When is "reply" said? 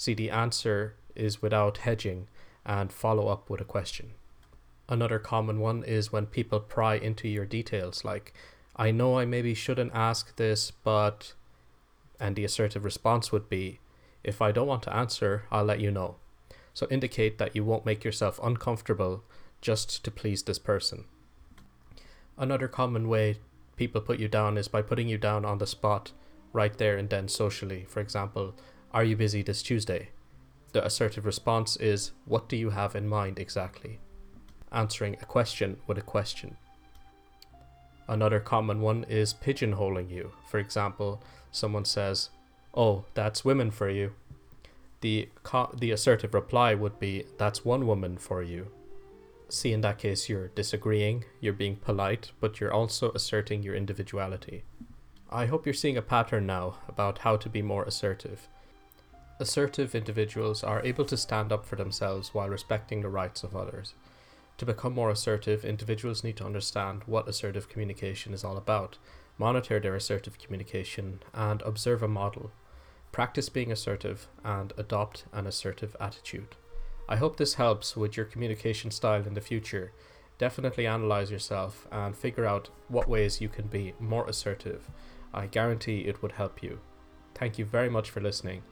46.34-46.74